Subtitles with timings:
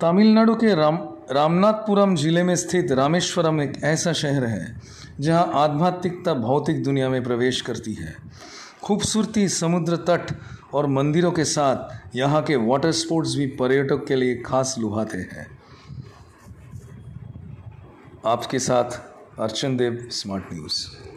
[0.00, 0.96] तमिलनाडु के राम,
[1.30, 4.80] रामनाथपुरम ज़िले में स्थित रामेश्वरम एक ऐसा शहर है,
[5.20, 8.14] जहाँ आध्यात्मिकता भौतिक दुनिया में प्रवेश करती है।
[8.82, 10.34] खूबसूरती, समुद्र तट
[10.74, 15.46] और मंदिरों के साथ यहाँ के वाटर स्पोर्ट्स भी पर्यटक के लिए खास लुभाते हैं।
[18.26, 19.00] आपके साथ
[19.40, 20.86] अर्चन देव स्मार्ट न्यूज़